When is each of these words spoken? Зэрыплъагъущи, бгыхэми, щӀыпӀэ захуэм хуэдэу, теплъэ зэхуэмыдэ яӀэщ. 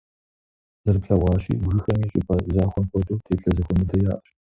Зэрыплъагъущи, 0.83 1.61
бгыхэми, 1.63 2.09
щӀыпӀэ 2.11 2.35
захуэм 2.55 2.85
хуэдэу, 2.89 3.23
теплъэ 3.25 3.51
зэхуэмыдэ 3.55 3.97
яӀэщ. 4.11 4.29